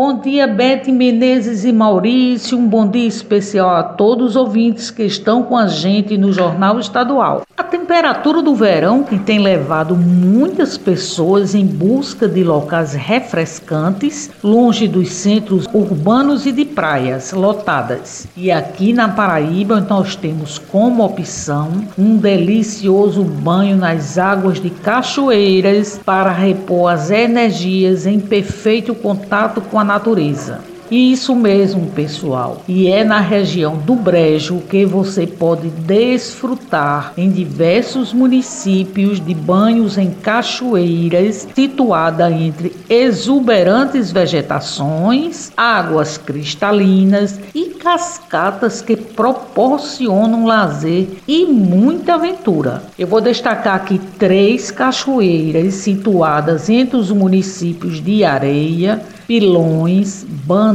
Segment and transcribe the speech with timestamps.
[0.00, 2.56] Bom dia, Beth Menezes e Maurício.
[2.56, 6.78] Um bom dia especial a todos os ouvintes que estão com a gente no Jornal
[6.78, 7.42] Estadual.
[7.56, 14.86] A temperatura do verão, que tem levado muitas pessoas em busca de locais refrescantes, longe
[14.86, 18.28] dos centros urbanos e de praias lotadas.
[18.36, 26.00] E aqui na Paraíba nós temos como opção um delicioso banho nas águas de cachoeiras
[26.04, 30.60] para repor as energias em perfeito contato com a natureza.
[30.90, 32.62] Isso mesmo, pessoal.
[32.66, 39.98] E é na região do Brejo que você pode desfrutar em diversos municípios de banhos
[39.98, 52.14] em cachoeiras situada entre exuberantes vegetações, águas cristalinas e cascatas que proporcionam lazer e muita
[52.14, 52.82] aventura.
[52.98, 60.24] Eu vou destacar aqui três cachoeiras situadas entre os municípios de Areia, Pilões,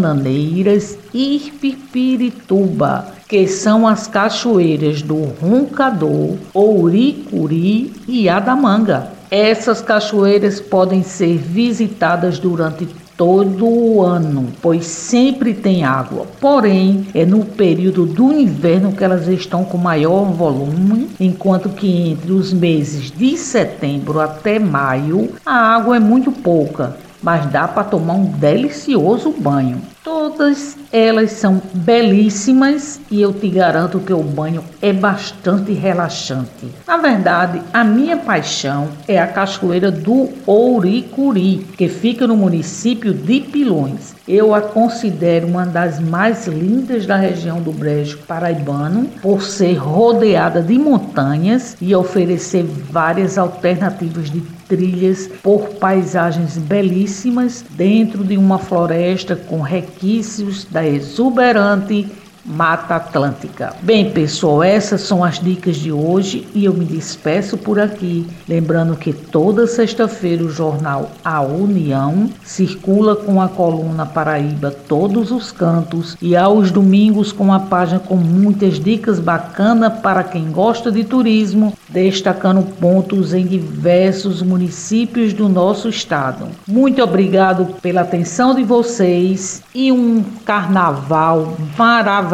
[0.00, 9.12] Bananeiras e Pipirituba, que são as cachoeiras do Roncador, Ouricuri e Adamanga.
[9.30, 16.26] Essas cachoeiras podem ser visitadas durante todo o ano, pois sempre tem água.
[16.40, 22.32] Porém, é no período do inverno que elas estão com maior volume, enquanto que entre
[22.32, 28.14] os meses de setembro até maio a água é muito pouca mas dá para tomar
[28.14, 29.82] um delicioso banho.
[30.02, 36.68] Todas elas são belíssimas e eu te garanto que o banho é bastante relaxante.
[36.86, 43.40] Na verdade, a minha paixão é a cachoeira do Ouricuri, que fica no município de
[43.40, 44.14] Pilões.
[44.26, 50.62] Eu a considero uma das mais lindas da região do Brejo Paraibano, por ser rodeada
[50.62, 54.40] de montanhas e oferecer várias alternativas de
[54.70, 59.60] trilhas por paisagens belíssimas dentro de uma floresta com
[59.90, 62.06] requisitos da exuberante
[62.44, 63.74] Mata Atlântica.
[63.82, 68.26] Bem, pessoal, essas são as dicas de hoje e eu me despeço por aqui.
[68.48, 75.52] Lembrando que toda sexta-feira o jornal A União circula com a coluna Paraíba Todos os
[75.52, 81.04] Cantos e aos domingos com a página com muitas dicas bacanas para quem gosta de
[81.04, 86.46] turismo, destacando pontos em diversos municípios do nosso estado.
[86.66, 92.29] Muito obrigado pela atenção de vocês e um carnaval maravilhoso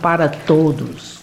[0.00, 1.15] para todos.